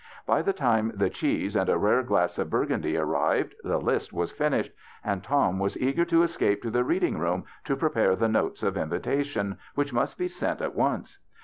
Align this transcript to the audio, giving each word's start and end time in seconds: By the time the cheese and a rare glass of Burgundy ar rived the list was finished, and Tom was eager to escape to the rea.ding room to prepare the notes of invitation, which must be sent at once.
By 0.25 0.41
the 0.41 0.51
time 0.51 0.93
the 0.95 1.11
cheese 1.11 1.55
and 1.55 1.69
a 1.69 1.77
rare 1.77 2.01
glass 2.01 2.39
of 2.39 2.49
Burgundy 2.49 2.97
ar 2.97 3.05
rived 3.05 3.53
the 3.63 3.77
list 3.79 4.11
was 4.11 4.31
finished, 4.31 4.71
and 5.03 5.23
Tom 5.23 5.59
was 5.59 5.77
eager 5.79 6.05
to 6.05 6.23
escape 6.23 6.63
to 6.63 6.71
the 6.71 6.83
rea.ding 6.83 7.19
room 7.19 7.43
to 7.65 7.75
prepare 7.75 8.15
the 8.15 8.27
notes 8.27 8.63
of 8.63 8.77
invitation, 8.77 9.59
which 9.75 9.93
must 9.93 10.17
be 10.17 10.27
sent 10.27 10.59
at 10.59 10.73
once. 10.73 11.19